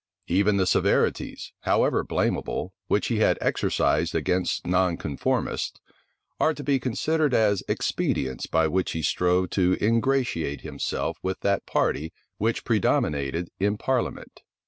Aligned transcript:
Even 0.25 0.57
the 0.57 0.65
severities, 0.65 1.53
however 1.59 2.03
blamable, 2.03 2.71
which 2.87 3.09
he 3.09 3.19
had 3.19 3.37
exercised 3.39 4.15
against 4.15 4.65
nonconformists, 4.65 5.79
are 6.39 6.55
to 6.55 6.63
be 6.63 6.79
considered 6.79 7.35
as 7.35 7.61
expedients 7.67 8.47
by 8.47 8.67
which 8.67 8.93
he 8.93 9.03
strove 9.03 9.51
to 9.51 9.77
ingratiate 9.79 10.61
himself 10.61 11.19
with 11.21 11.41
that 11.41 11.67
party 11.67 12.11
which 12.39 12.65
predominated 12.65 13.51
in 13.59 13.77
parliament. 13.77 14.41